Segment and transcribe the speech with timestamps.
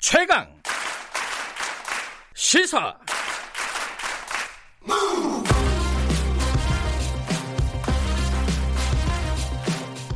[0.00, 0.46] 최강
[2.34, 2.96] 시사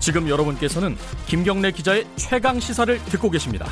[0.00, 3.66] 지금 여러분께서는 김경래 기자의 최강 시사를 듣고 계십니다.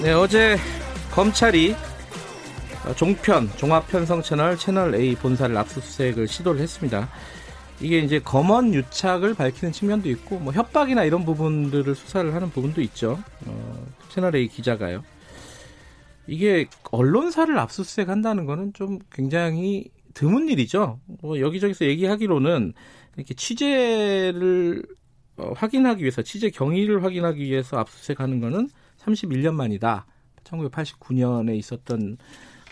[0.00, 0.56] 네, 어제
[1.10, 1.74] 검찰이
[2.94, 7.08] 종편 종합편성 채널 채널 A 본사를 압수수색을 시도를 했습니다.
[7.80, 13.18] 이게 이제 검언 유착을 밝히는 측면도 있고 뭐 협박이나 이런 부분들을 수사를 하는 부분도 있죠.
[13.46, 15.02] 어, 채널 A 기자가요.
[16.26, 21.00] 이게 언론사를 압수수색 한다는 거는 좀 굉장히 드문 일이죠.
[21.20, 22.72] 뭐 여기저기서 얘기하기로는
[23.16, 24.82] 이렇게 취재를
[25.36, 28.68] 어, 확인하기 위해서 취재 경위를 확인하기 위해서 압수수색하는 거는
[28.98, 30.06] 31년 만이다.
[30.44, 32.18] 1989년에 있었던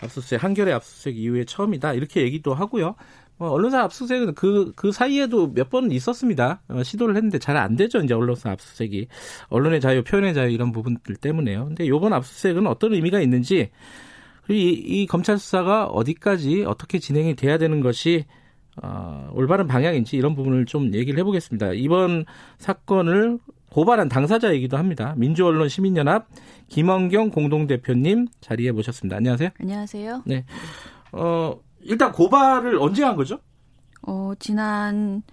[0.01, 1.93] 압수수색 한겨레 압수수색 이후에 처음이다.
[1.93, 2.95] 이렇게 얘기도 하고요.
[3.37, 6.61] 뭐 언론사 압수수색은 그, 그 사이에도 몇번 있었습니다.
[6.69, 7.99] 어, 시도를 했는데 잘 안 되죠.
[7.99, 9.07] 이제 언론사 압수수색이.
[9.49, 11.65] 언론의 자유, 표현의 자유 이런 부분들 때문에요.
[11.65, 13.69] 근데 요번 압수수색은 어떤 의미가 있는지
[14.45, 18.25] 그리고 이, 이 검찰 수사가 어디까지 어떻게 진행이 돼야 되는 것이
[18.81, 21.73] 어, 올바른 방향인지 이런 부분을 좀 얘기를 해보겠습니다.
[21.73, 22.25] 이번
[22.57, 23.37] 사건을
[23.69, 25.13] 고발한 당사자이기도 합니다.
[25.17, 26.27] 민주언론 시민연합
[26.69, 29.17] 김원경 공동대표님 자리에 모셨습니다.
[29.17, 29.49] 안녕하세요.
[29.59, 30.23] 안녕하세요.
[30.25, 30.45] 네.
[31.11, 33.39] 어, 일단 고발을 언제 한 거죠?
[34.01, 35.23] 어, 지난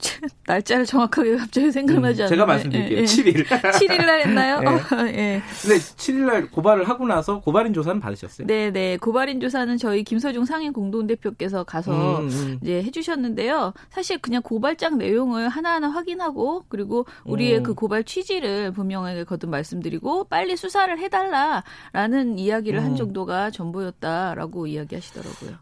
[0.46, 2.98] 날짜를 정확하게 갑자기 생각나지 음, 않는데 제가 말씀드릴게요.
[2.98, 3.46] 예, 7일.
[3.46, 4.60] 7일 날 했나요?
[4.62, 4.66] 예.
[4.66, 5.42] 어, 예.
[5.62, 8.46] 근데 7일 날 고발을 하고 나서 고발인 조사는 받으셨어요?
[8.46, 8.96] 네, 네.
[8.96, 12.58] 고발인 조사는 저희 김서중 상임 공동대표께서 가서 음, 음.
[12.62, 13.72] 이제 해 주셨는데요.
[13.90, 17.62] 사실 그냥 고발장 내용을 하나하나 확인하고 그리고 우리의 음.
[17.62, 22.96] 그 고발 취지를 분명하게 거듭 말씀드리고 빨리 수사를 해 달라라는 이야기를 한 음.
[22.96, 25.52] 정도가 전부였다라고 이야기하시더라고요.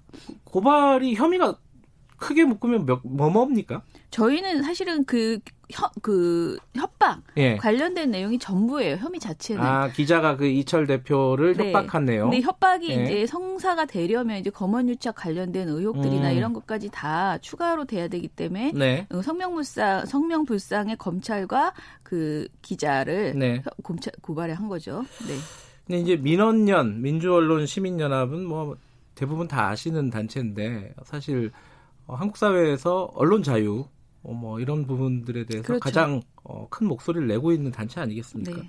[0.45, 1.57] 고발이 혐의가
[2.19, 3.83] 크게 묶으면 몇, 뭐 뭡니까?
[4.11, 5.39] 저희는 사실은 그,
[5.71, 7.57] 협, 그 협박 예.
[7.57, 8.97] 관련된 내용이 전부예요.
[8.97, 9.63] 혐의 자체는.
[9.63, 11.67] 아, 기자가 그 이철 대표를 네.
[11.73, 12.31] 협박한 내용.
[12.31, 13.05] 근데 협박이 예.
[13.05, 16.37] 이제 성사가 되려면 이제 검언유착 관련된 의혹들이나 음.
[16.37, 19.07] 이런 것까지 다 추가로 돼야 되기 때문에 네.
[19.11, 23.63] 어, 성명불상 성명불상의 검찰과 그 기자를 네.
[23.65, 25.05] 혀- 검찰 고발을 한 거죠.
[25.29, 25.35] 네.
[25.87, 28.77] 근데 이제 민원연 민주언론 시민연합은 뭐
[29.15, 31.51] 대부분 다 아시는 단체인데 사실
[32.09, 33.85] 어, 한국 사회에서 언론 자유
[34.23, 35.81] 어, 뭐 이런 부분들에 대해서 그렇죠.
[35.81, 38.63] 가장 어, 큰 목소리를 내고 있는 단체 아니겠습니까?
[38.63, 38.69] 네.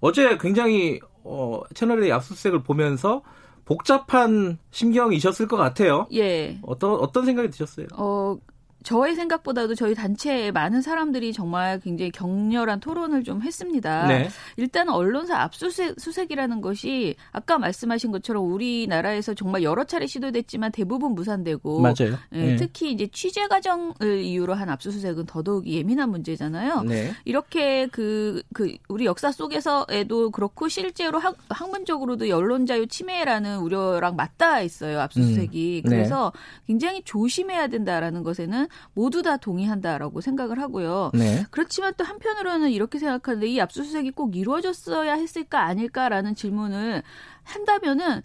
[0.00, 3.22] 어제 굉장히 어, 채널의 압수수색을 보면서
[3.64, 6.08] 복잡한 심경이셨을 것 같아요.
[6.12, 6.58] 예.
[6.62, 7.86] 어떤 어떤 생각이 드셨어요?
[7.94, 8.36] 어,
[8.82, 14.06] 저의 생각보다도 저희 단체에 많은 사람들이 정말 굉장히 격렬한 토론을 좀 했습니다.
[14.06, 14.28] 네.
[14.56, 22.16] 일단 언론사 압수수색이라는 것이 아까 말씀하신 것처럼 우리나라에서 정말 여러 차례 시도됐지만 대부분 무산되고 맞아요.
[22.32, 22.56] 예, 네.
[22.56, 26.82] 특히 이제 취재 과정을 이유로 한 압수수색은 더더욱 예민한 문제잖아요.
[26.82, 27.12] 네.
[27.24, 34.62] 이렇게 그, 그, 우리 역사 속에서에도 그렇고 실제로 학, 학문적으로도 언론 자유 침해라는 우려랑 맞닿아
[34.62, 35.82] 있어요, 압수수색이.
[35.84, 35.96] 음, 네.
[35.96, 36.32] 그래서
[36.66, 41.10] 굉장히 조심해야 된다라는 것에는 모두 다 동의한다라고 생각을 하고요.
[41.14, 41.44] 네.
[41.50, 47.02] 그렇지만 또 한편으로는 이렇게 생각하는데 이 압수수색이 꼭 이루어졌어야 했을까 아닐까라는 질문을
[47.44, 48.22] 한다면은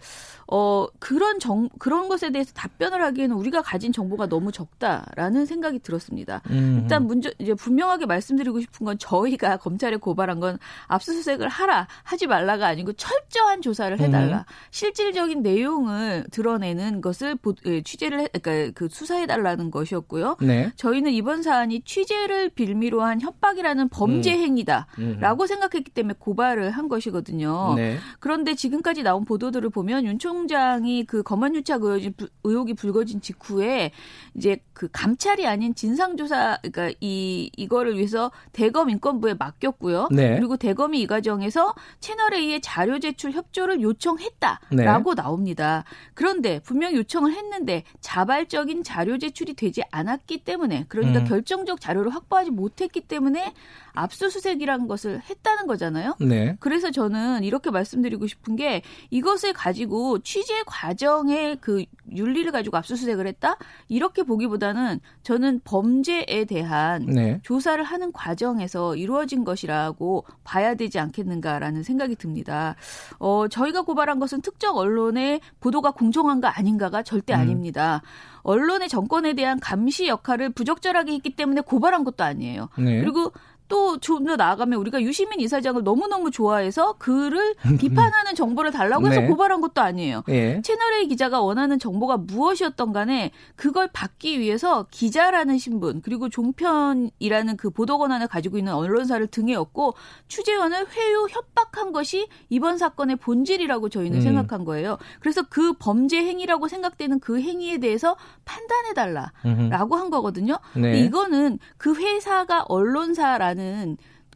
[0.48, 6.40] 어 그런 정 그런 것에 대해서 답변을 하기에는 우리가 가진 정보가 너무 적다라는 생각이 들었습니다.
[6.50, 12.26] 음, 일단 문제 이제 분명하게 말씀드리고 싶은 건 저희가 검찰에 고발한 건 압수수색을 하라 하지
[12.26, 14.44] 말라가 아니고 철저한 조사를 해달라 음.
[14.70, 20.36] 실질적인 내용을 드러내는 것을 보, 예, 취재를 해, 그러니까 그 수사해 달라는 것이었고요.
[20.40, 20.70] 네.
[20.76, 25.46] 저희는 이번 사안이 취재를 빌미로 한 협박이라는 범죄 행위다라고 음.
[25.46, 27.74] 생각했기 때문에 고발을 한 것이거든요.
[27.74, 27.96] 네.
[28.20, 33.92] 그런데 지금까지 나온 보도들을 보면 윤 총장이 그 검언유착 의혹이, 불- 불거진 직후에
[34.34, 40.08] 이제 그 감찰이 아닌 진상조사 그러니까 이 이거를 위해서 대검 인권부에 맡겼고요.
[40.10, 40.36] 네.
[40.36, 45.84] 그리고 대검이 이 과정에서 채널 A의 자료 제출 협조를 요청했다라고 나옵니다.
[46.14, 51.24] 그런데 분명히 요청을 했는데 자발적인 자료 제출이 되지 않았기 때문에 그러니까 음.
[51.26, 53.54] 결정적 자료를 확보하지 못했기 때문에
[53.94, 56.16] 압수수색이라는 것을 했다는 거잖아요.
[56.20, 56.56] 네.
[56.60, 63.56] 그래서 저는 이렇게 말씀드리고 싶은 게 이것을 가지고 취재 과정의 그 윤리를 가지고 압수수색을 했다?
[63.88, 67.40] 이렇게 보기보다는 저는 범죄에 대한 네.
[67.42, 72.76] 조사를 하는 과정에서 이루어진 것이라고 봐야 되지 않겠는가라는 생각이 듭니다.
[73.18, 77.40] 어, 저희가 고발한 것은 특정 언론의 보도가 공정한가 아닌가가 절대 음.
[77.40, 78.02] 아닙니다.
[78.42, 82.68] 언론의 정권에 대한 감시 역할을 부적절하게 했기 때문에 고발한 것도 아니에요.
[82.78, 83.00] 네.
[83.00, 83.32] 그리고
[83.68, 89.26] 또 좀 더 나아가면 우리가 유시민 이사장을 너무너무 좋아해서 그를 비판하는 정보를 달라고 해서 네.
[89.28, 90.24] 고발한 것도 아니에요.
[90.28, 90.60] 예.
[90.62, 97.98] 채널A 기자가 원하는 정보가 무엇이었던 간에 그걸 받기 위해서 기자라는 신분 그리고 종편이라는 그 보도
[97.98, 99.94] 권한을 가지고 있는 언론사를 등에 업고
[100.28, 104.22] 취재원을 회유 협박한 것이 이번 사건의 본질이라고 저희는 음.
[104.22, 104.98] 생각한 거예요.
[105.20, 110.58] 그래서 그 범죄 행위라고 생각되는 그 행위에 대해서 판단해 달라라고 한 거거든요.
[110.74, 111.00] 네.
[111.00, 113.55] 이거는 그 회사가 언론사라는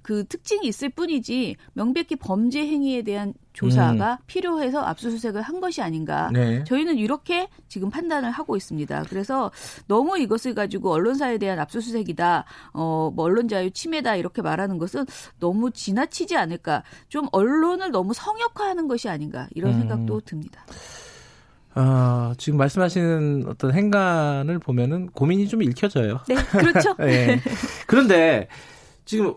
[0.02, 6.28] 그 특징이 있을 뿐이지 명백히 범죄 행위에 대한 조사가 필요해서 압수수색을 한 것이 아닌가.
[6.28, 6.32] 음.
[6.32, 6.64] 네.
[6.64, 9.04] 저희는 이렇게 지금 판단을 하고 있습니다.
[9.10, 9.50] 그래서
[9.86, 15.04] 너무 이것을 가지고 언론사에 대한 압수수색이다, 어, 뭐 언론 자유 침해다 이렇게 말하는 것은
[15.38, 16.82] 너무 지나치지 않을까.
[17.08, 19.80] 좀 언론을 너무 성역화하는 것이 아닌가 이런 음.
[19.80, 20.64] 생각도 듭니다.
[21.74, 26.20] 아, 지금 말씀하시는 어떤 행간을 보면은 고민이 좀 읽혀져요.
[26.26, 26.96] 네, 그렇죠.
[27.02, 27.40] 예.
[27.86, 28.48] 그런데
[29.10, 29.34] 지금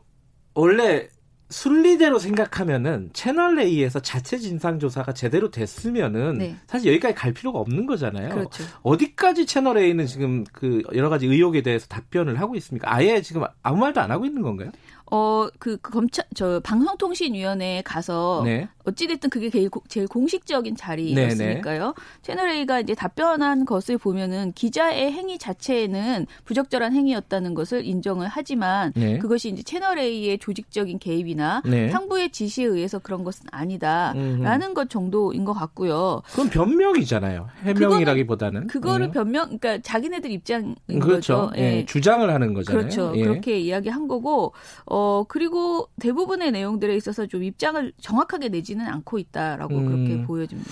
[0.54, 1.08] 원래
[1.50, 6.56] 순리대로 생각하면은 채널 A에서 자체 진상 조사가 제대로 됐으면은 네.
[6.68, 8.30] 사실 여기까지 갈 필요가 없는 거잖아요.
[8.30, 8.64] 그렇죠.
[8.84, 12.94] 어디까지 채널 A는 지금 그 여러 가지 의혹에 대해서 답변을 하고 있습니까?
[12.94, 14.70] 아예 지금 아무 말도 안 하고 있는 건가요?
[15.16, 18.68] 어, 그, 그 검찰, 저, 방송통신위원회에 가서, 네.
[18.86, 21.94] 어찌됐든 그게 제일, 고- 제일 공식적인 자리였으니까요.
[22.24, 29.20] 채널A가 이제 답변한 것을 보면은 기자의 행위 자체는 부적절한 행위였다는 것을 인정을 하지만 네.
[29.20, 31.90] 그것이 이제 채널A의 조직적인 개입이나 네.
[31.92, 34.14] 상부의 지시에 의해서 그런 것은 아니다.
[34.16, 34.42] 음흠.
[34.42, 36.22] 라는 것 정도인 것 같고요.
[36.32, 37.48] 그건 변명이잖아요.
[37.64, 38.66] 해명이라기보다는.
[38.68, 39.12] 그거를 음.
[39.12, 41.50] 변명, 그러니까 자기네들 입장인 그렇죠.
[41.50, 41.52] 거죠.
[41.58, 42.82] 예, 주장을 하는 거잖아요.
[42.82, 43.14] 그렇죠.
[43.16, 43.22] 예.
[43.24, 44.54] 그렇게 이야기한 거고,
[44.88, 49.86] 어, 그리고 대부분의 내용들에 있어서 좀 입장을 정확하게 내지는 않고 있다라고 음.
[49.86, 50.70] 그렇게 보여집니다.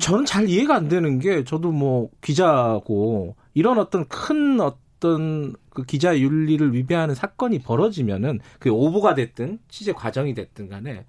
[0.00, 6.18] 저는 잘 이해가 안 되는 게 저도 뭐 기자고 이런 어떤 큰 어떤 그 기자
[6.18, 11.04] 윤리를 위배하는 사건이 벌어지면은 그 오보가 됐든 취재 과정이 됐든 간에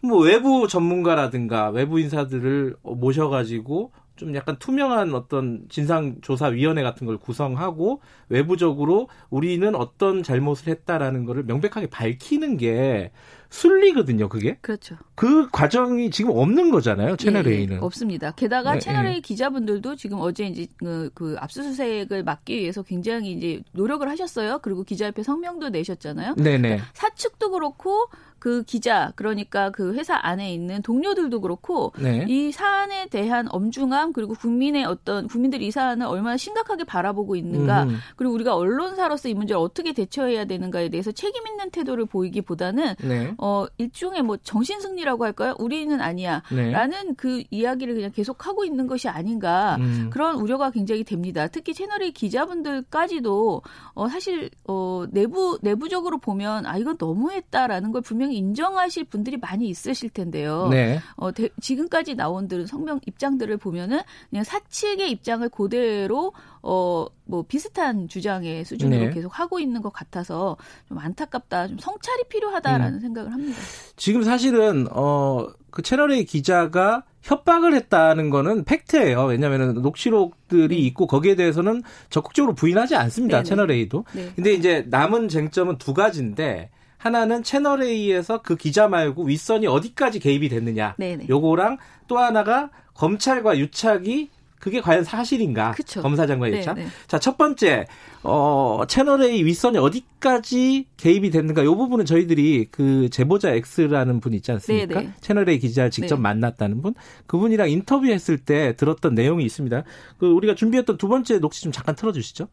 [0.00, 9.08] 뭐 외부 전문가라든가 외부 인사들을 모셔가지고 좀 약간 투명한 어떤 진상조사위원회 같은 걸 구성하고 외부적으로
[9.30, 13.10] 우리는 어떤 잘못을 했다라는 거를 명백하게 밝히는 게
[13.50, 14.58] 순리거든요, 그게.
[14.60, 14.96] 그렇죠.
[15.14, 17.82] 그 과정이 지금 없는 거잖아요, 채널 예, 예, A는.
[17.82, 18.32] 없습니다.
[18.32, 19.20] 게다가 네, 채널A 예.
[19.20, 24.58] 기자분들도 지금 어제 이제 그, 그 압수수색을 막기 위해서 굉장히 이제 노력을 하셨어요.
[24.60, 26.34] 그리고 기자협회 성명도 내셨잖아요.
[26.34, 26.80] 네네.
[26.94, 28.06] 사측도 그렇고
[28.44, 32.26] 그 기자 그러니까 그 회사 안에 있는 동료들도 그렇고 네.
[32.28, 37.96] 이 사안에 대한 엄중함 그리고 국민의 어떤 국민들이 이 사안을 얼마나 심각하게 바라보고 있는가 음,
[38.16, 43.34] 그리고 우리가 언론사로서 이 문제를 어떻게 대처해야 되는가에 대해서 책임 있는 태도를 보이기보다는 네.
[43.38, 45.54] 어 일종의 뭐 정신 승리라고 할까요?
[45.58, 46.42] 우리는 아니야.
[46.52, 46.70] 네.
[46.70, 49.78] 라는 그 이야기를 그냥 계속 하고 있는 것이 아닌가.
[49.80, 50.10] 음.
[50.12, 51.46] 그런 우려가 굉장히 됩니다.
[51.46, 53.62] 특히 채널의 기자분들까지도
[53.94, 60.10] 어 사실 어 내부 내부적으로 보면 아 이건 너무했다라는 걸 분명히 인정하실 분들이 많이 있으실
[60.10, 60.68] 텐데요.
[60.70, 61.00] 네.
[61.16, 64.00] 어 대- 지금까지 나온들 성명 입장들을 보면은
[64.30, 66.32] 그냥 사측의 입장을 그대로
[66.62, 69.10] 어 뭐 비슷한 주장의 수준으로 네.
[69.10, 70.58] 계속 하고 있는 것 같아서
[70.88, 73.58] 좀 안타깝다, 좀 성찰이 필요하다라는 생각을 합니다.
[73.96, 79.24] 지금 사실은 어 그 채널의 기자가 협박을 했다는 거는 팩트예요.
[79.24, 80.76] 왜냐하면 녹취록들이 네.
[80.82, 83.38] 있고 거기에 대해서는 적극적으로 부인하지 않습니다.
[83.38, 83.44] 네네.
[83.48, 84.04] 채널 A도.
[84.14, 84.30] 네.
[84.36, 86.70] 근데 이제 남은 쟁점은 두 가지인데
[87.04, 90.94] 하나는 채널 A에서 그 기자 말고 윗선이 어디까지 개입이 됐느냐.
[90.96, 91.26] 네네.
[91.28, 91.76] 요거랑
[92.08, 95.72] 또 하나가 검찰과 유착이 그게 과연 사실인가?
[95.72, 96.00] 그쵸.
[96.00, 96.76] 검사장과 네, 유착.
[96.76, 96.86] 네.
[97.06, 97.84] 자, 첫 번째,
[98.22, 101.62] 어, 채널A 윗선이 어디까지 개입이 됐는가?
[101.66, 105.00] 요 부분은 저희들이 그 제보자 X라는 분 있지 않습니까?
[105.00, 105.12] 네, 네.
[105.20, 106.22] 채널A 기자를 직접 네.
[106.22, 106.94] 만났다는 분.
[107.26, 109.84] 그분이랑 인터뷰했을 때 들었던 내용이 있습니다.
[110.16, 112.48] 그 우리가 준비했던 두 번째 녹취 좀 잠깐 틀어 주시죠.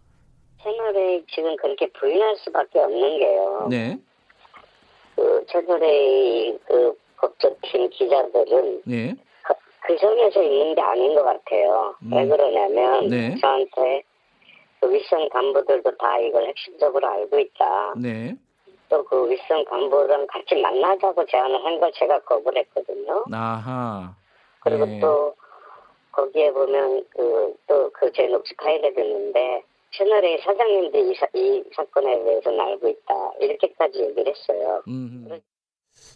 [0.62, 3.67] 채널A 지금 그렇게 부인할 수밖에 없는 게요.
[3.70, 3.98] 네.
[5.22, 9.13] 그 채널A 그 법조팀 기자들은 네.
[9.44, 11.94] 그, 그 정에서 있는 게 아닌 것 같아요.
[12.12, 13.36] 왜 그러냐면 네.
[13.40, 14.01] 저한테
[14.80, 17.94] 그 윗선 간부들도 다 이걸 핵심적으로 알고 있다.
[17.98, 18.34] 네.
[18.90, 23.25] 또 그 윗선 간부랑 같이 만나자고 제안을 한 걸 제가 거부했거든요.
[23.32, 24.16] 아하.
[24.62, 25.00] 그리고 네.
[25.00, 25.36] 또
[26.12, 32.24] 거기에 보면 그 또 그 제 녹취 파일에 듣는데 채널A 사장님도 이, 사, 이 사건에
[32.24, 33.13] 대해서는 알고 있다.
[33.41, 34.83] 이렇게까지 얘기를 했어요.
[34.88, 35.27] 음.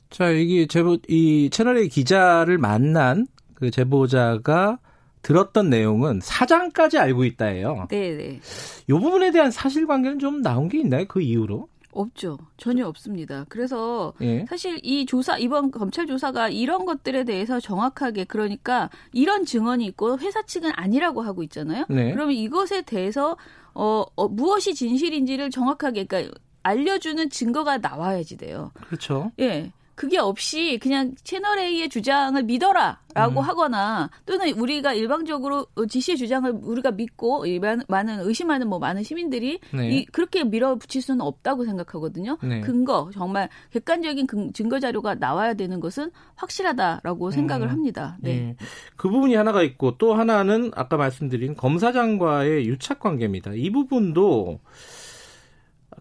[0.09, 4.79] 자, 이게 제보, 이 채널의 기자를 만난 그 제보자가
[5.21, 7.87] 들었던 내용은 사장까지 알고 있다예요.
[7.89, 8.39] 네, 네.
[8.87, 11.05] 이 부분에 대한 사실관계는 좀 나온 게 있나요?
[11.07, 11.67] 그 이후로?
[11.95, 12.37] 없죠.
[12.57, 13.45] 전혀 없습니다.
[13.49, 14.45] 그래서 예.
[14.49, 20.43] 사실 이 조사 이번 검찰 조사가 이런 것들에 대해서 정확하게 그러니까 이런 증언이 있고 회사
[20.43, 21.85] 측은 아니라고 하고 있잖아요.
[21.89, 22.11] 네.
[22.11, 23.37] 그러면 이것에 대해서
[23.75, 28.71] 어, 어, 무엇이 진실인지를 정확하게 그러니까 알려주는 증거가 나와야지 돼요.
[28.87, 29.31] 그렇죠.
[29.39, 29.71] 예.
[29.95, 33.43] 그게 없이 그냥 채널 A의 주장을 믿어라라고 음.
[33.43, 37.45] 하거나 또는 우리가 일방적으로 지시의 주장을 우리가 믿고
[37.87, 39.89] 많은 의심하는 뭐 많은 시민들이 네.
[39.89, 42.37] 이, 그렇게 밀어붙일 수는 없다고 생각하거든요.
[42.43, 42.59] 네.
[42.59, 47.71] 근거 정말 객관적인 증거 자료가 나와야 되는 것은 확실하다라고 생각을 음.
[47.71, 48.17] 합니다.
[48.19, 48.35] 네.
[48.35, 48.55] 네.
[48.97, 53.53] 그 부분이 하나가 있고 또 하나는 아까 말씀드린 검사장과의 유착 관계입니다.
[53.55, 54.59] 이 부분도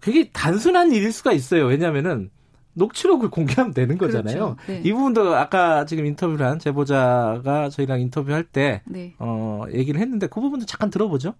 [0.00, 1.66] 그게 단순한 일일 수가 있어요.
[1.66, 2.30] 왜냐하면은
[2.74, 4.56] 녹취록을 공개하면 되는 거잖아요.
[4.56, 4.72] 그렇죠.
[4.72, 4.82] 네.
[4.84, 9.14] 이 부분도 아까 지금 인터뷰를 한 제보자가 저희랑 인터뷰할 때 네.
[9.18, 11.34] 어, 얘기를 했는데 그 부분도 잠깐 들어보죠.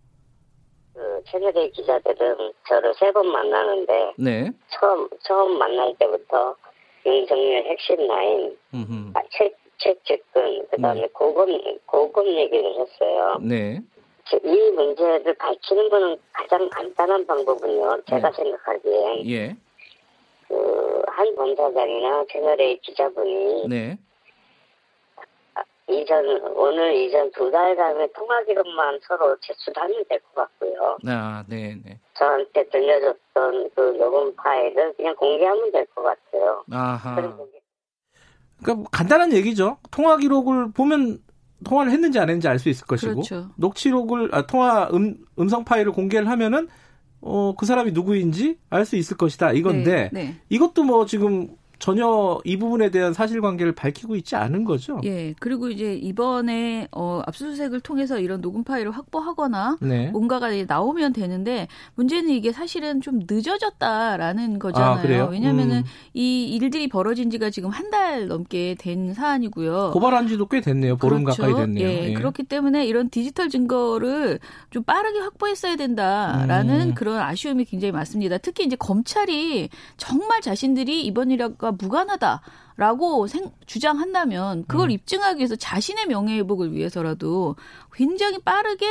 [0.94, 4.50] 그 채널의 기자들은 저를 세 번 만나는데 네.
[4.68, 6.54] 처음 처음 만날 때부터
[7.06, 8.56] 윤석열 핵심 라인,
[9.14, 11.08] 아, 책, 책 접근, 그 다음에 네.
[11.12, 11.48] 고급,
[11.86, 13.38] 고급 얘기를 했어요.
[13.42, 13.80] 네.
[14.42, 18.02] 이 문제를 밝히는 거는 가장 간단한 방법은요.
[18.08, 18.36] 제가 네.
[18.36, 19.56] 생각하기엔 예.
[20.48, 23.98] 그한 검사장이나 채널의 기자분이 네.
[25.86, 26.24] 이전
[26.56, 30.96] 오늘 이전 두 달간의 통화 기록만 서로 제출하면 될 것 같고요.
[31.06, 32.00] 아, 네, 네.
[32.14, 36.64] 저한테 들려줬던 그 녹음 파일을 그냥 공개하면 될 것 같아요.
[36.72, 37.16] 아하.
[37.16, 39.76] 그러니까 뭐 간단한 얘기죠.
[39.90, 41.18] 통화 기록을 보면
[41.66, 43.50] 통화를 했는지 안 했는지 알 수 있을 것이고 그렇죠.
[43.58, 46.66] 녹취록을 아, 통화 음, 음성 파일을 공개를 하면은
[47.26, 49.52] 어, 그 사람이 누구인지 알 수 있을 것이다.
[49.52, 50.35] 이건데, 네, 네.
[50.50, 51.49] 이것도 뭐 지금
[51.84, 55.02] 전혀 이 부분에 대한 사실관계를 밝히고 있지 않은 거죠.
[55.04, 55.34] 예.
[55.38, 60.08] 그리고 이제 이번에 어, 압수수색을 통해서 이런 녹음 파일을 확보하거나 네.
[60.10, 65.24] 뭔가가 나오면 되는데 문제는 이게 사실은 좀 늦어졌다라는 거잖아요.
[65.24, 65.84] 아, 왜냐하면은 음.
[66.14, 69.90] 이 일들이 벌어진 지가 지금 한 달 넘게 된 사안이고요.
[69.92, 70.96] 고발한 지도 꽤 됐네요.
[70.96, 71.42] 보름 그렇죠.
[71.42, 71.86] 가까이 됐네요.
[71.86, 72.08] 예.
[72.08, 72.14] 예.
[72.14, 76.94] 그렇기 때문에 이런 디지털 증거를 좀 빠르게 확보했어야 된다라는 음.
[76.94, 78.38] 그런 아쉬움이 굉장히 많습니다.
[78.38, 84.90] 특히 이제 검찰이 정말 자신들이 이번 일과 무관하다라고 생, 주장한다면 그걸 음.
[84.93, 87.57] 입증하기 위해서 자신의 명예회복을 위해서라도
[87.93, 88.87] 굉장히 빠르게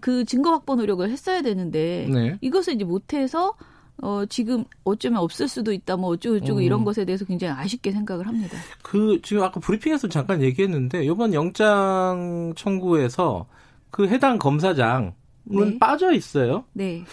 [0.00, 2.38] 그 증거 확보 노력을 했어야 되는데 네.
[2.40, 3.54] 이것을 이제 못해서
[4.02, 6.62] 어, 지금 어쩌면 없을 수도 있다, 뭐 어쩌고저쩌고 음.
[6.62, 8.56] 이런 것에 대해서 굉장히 아쉽게 생각을 합니다.
[8.82, 13.46] 그, 지금 아까 브리핑에서 잠깐 얘기했는데, 이번 영장 청구에서
[13.90, 15.12] 그 해당 검사장은
[15.44, 15.78] 네.
[15.78, 16.64] 빠져 있어요.
[16.72, 17.04] 네.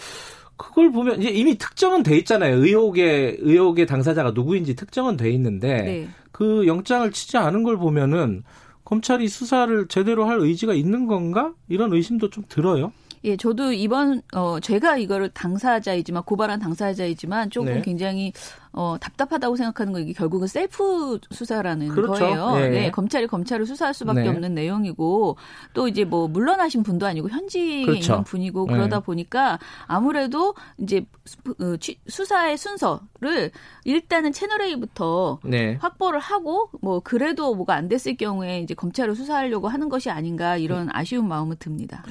[0.58, 2.56] 그걸 보면 이제 이미 특정은 돼 있잖아요.
[2.56, 6.08] 의혹의 의혹의 당사자가 누구인지 특정은 돼 있는데 네.
[6.32, 8.42] 그 영장을 치지 않은 걸 보면은
[8.84, 11.54] 검찰이 수사를 제대로 할 의지가 있는 건가?
[11.68, 12.92] 이런 의심도 좀 들어요.
[13.24, 17.82] 예, 저도 이번 어 제가 이거를 당사자이지만 고발한 당사자이지만 조금 네.
[17.82, 18.32] 굉장히
[18.72, 22.12] 어 답답하다고 생각하는 거 이게 결국은 셀프 수사라는 그렇죠.
[22.12, 22.54] 거예요.
[22.56, 22.68] 네.
[22.68, 22.90] 네.
[22.90, 24.28] 검찰이 검찰을 수사할 수밖에 네.
[24.28, 25.36] 없는 내용이고
[25.74, 28.12] 또 이제 뭐 물러나신 분도 아니고 현직에 그렇죠.
[28.12, 28.72] 있는 분이고 네.
[28.74, 31.06] 그러다 보니까 아무래도 이제
[31.60, 33.50] 어, 수사의 순서를
[33.84, 35.76] 일단은 채널 A부터 네.
[35.80, 40.88] 확보를 하고 뭐 그래도 뭐가 안 됐을 경우에 이제 검찰을 수사하려고 하는 것이 아닌가 이런
[40.92, 42.04] 아쉬운 마음은 듭니다.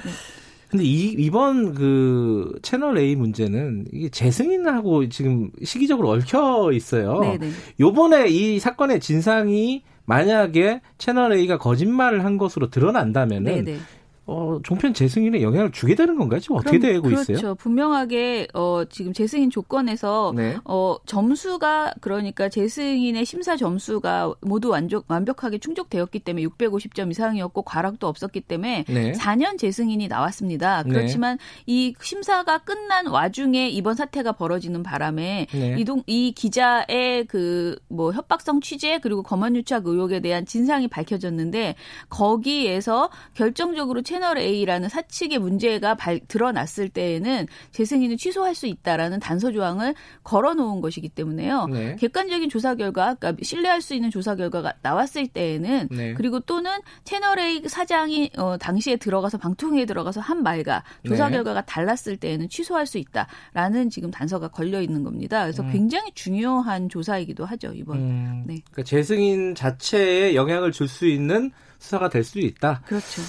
[0.68, 0.72] 네.
[0.72, 7.20] 근데 이, 이번 그 채널 A 문제는 이게 재승인하고 지금 시기적으로 얽혀 있어요.
[7.20, 7.50] 네네.
[7.80, 13.80] 요번에 이 사건의 진상이 만약에 채널 A가 거짓말을 한 것으로 드러난다면은 네네.
[14.28, 16.40] 어, 종편 재승인에 영향을 주게 되는 건가요?
[16.40, 17.22] 지금 어떻게 되고 그렇죠.
[17.22, 17.38] 있어요?
[17.38, 17.56] 그렇죠.
[17.56, 20.58] 분명하게 어, 지금 재승인 조건에서 네.
[20.66, 28.42] 어, 점수가 그러니까 재승인의 심사 점수가 모두 완벽, 완벽하게 충족되었기 때문에 650점 이상이었고 과락도 없었기
[28.42, 29.12] 때문에 네.
[29.14, 30.84] 4년 재승인이 나왔습니다.
[30.84, 30.90] 네.
[30.90, 31.64] 그렇지만 네.
[31.66, 35.76] 이 심사가 끝난 와중에 이번 사태가 벌어지는 바람에 네.
[35.80, 41.76] 이동 이 기자의 그 뭐 협박성 취재 그리고 검언 유착 의혹에 대한 진상이 밝혀졌는데
[42.10, 49.52] 거기에서 결정적으로 채 채널 A라는 사측의 문제가 발, 드러났을 때에는 재승인을 취소할 수 있다라는 단서
[49.52, 49.94] 조항을
[50.24, 51.68] 걸어놓은 것이기 때문에요.
[51.68, 51.96] 네.
[51.98, 56.14] 객관적인 조사 결과, 그러니까 신뢰할 수 있는 조사 결과가 나왔을 때에는 네.
[56.16, 56.72] 그리고 또는
[57.04, 61.36] 채널 A 사장이 어, 당시에 들어가서 방통위에 들어가서 한 말과 조사 네.
[61.36, 65.44] 결과가 달랐을 때에는 취소할 수 있다라는 지금 단서가 걸려 있는 겁니다.
[65.44, 65.72] 그래서 음.
[65.72, 67.98] 굉장히 중요한 조사이기도 하죠 이번.
[67.98, 68.44] 음.
[68.48, 68.62] 네.
[68.72, 72.82] 그러니까 재승인 자체에 영향을 줄 수 있는 수사가 될 수도 있다.
[72.86, 73.22] 그렇죠.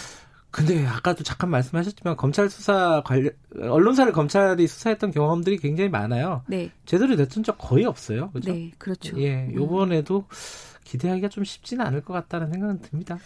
[0.58, 6.42] 근데 아까도 잠깐 말씀하셨지만 검찰 수사 관련 언론사를 검찰이 수사했던 경험들이 굉장히 많아요.
[6.48, 6.72] 네.
[6.84, 8.30] 제대로 됐던 적 거의 없어요.
[8.32, 8.52] 그죠?
[8.52, 9.16] 네, 그렇죠.
[9.20, 9.54] 예, 음.
[9.54, 10.24] 요번에도
[10.88, 13.18] 기대하기가 좀 쉽지는 않을 것 같다는 생각은 듭니다.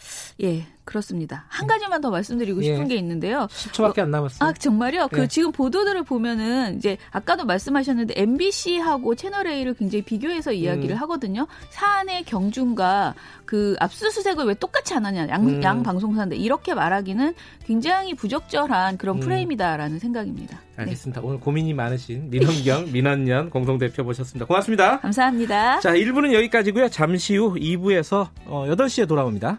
[0.43, 1.45] 예, 그렇습니다.
[1.49, 2.67] 한 가지만 더 말씀드리고 예.
[2.67, 2.89] 싶은 예.
[2.89, 3.47] 게 있는데요.
[3.47, 4.49] 10초밖에 안 남았어요.
[4.49, 5.09] 아, 정말요?
[5.09, 5.23] 그 예.
[5.23, 11.01] 그 지금 보도들을 보면은 이제 아까도 말씀하셨는데 MBC하고 채널 A를 굉장히 비교해서 이야기를 음.
[11.03, 11.47] 하거든요.
[11.71, 13.15] 사안의 경중과
[13.45, 15.29] 그 압수수색을 왜 똑같이 안 하냐.
[15.29, 15.63] 양, 음.
[15.63, 19.21] 양 방송사인데 이렇게 말하기는 굉장히 부적절한 그런 음.
[19.21, 20.59] 프레임이다라는 생각입니다.
[20.77, 20.85] 네.
[20.85, 21.21] 알겠습니다.
[21.21, 21.27] 네.
[21.27, 24.47] 오늘 고민이 많으신 민원경, 민원연 공동대표 모셨습니다.
[24.47, 25.01] 고맙습니다.
[25.01, 25.81] 감사합니다.
[25.81, 26.89] 자, 1부는 여기까지고요.
[26.89, 29.59] 잠시 후 2부에서 8시에 어, 돌아옵니다.